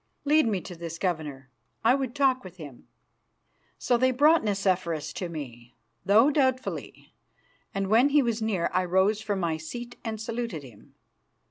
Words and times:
Lead 0.25 0.47
me 0.47 0.61
to 0.61 0.75
this 0.75 0.97
governor; 0.97 1.51
I 1.83 1.93
would 1.93 2.15
talk 2.15 2.43
with 2.43 2.57
him." 2.57 2.87
So 3.77 3.97
they 3.97 4.09
brought 4.09 4.43
Nicephorus 4.43 5.13
to 5.13 5.29
me, 5.29 5.75
though 6.03 6.31
doubtfully, 6.31 7.13
and 7.71 7.85
when 7.87 8.09
he 8.09 8.23
was 8.23 8.41
near 8.41 8.71
I 8.73 8.83
rose 8.83 9.21
from 9.21 9.39
my 9.39 9.57
seat 9.57 9.97
and 10.03 10.19
saluted 10.19 10.63
him. 10.63 10.95